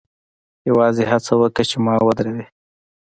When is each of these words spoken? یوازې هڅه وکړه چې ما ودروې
یوازې 0.69 1.03
هڅه 1.11 1.33
وکړه 1.41 1.63
چې 1.69 1.77
ما 1.85 1.93
ودروې 2.07 2.45